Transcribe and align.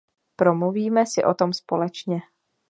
Promluvíme 0.35 1.05
si 1.05 1.23
o 1.23 1.33
tom 1.33 1.53
společně. 1.53 2.21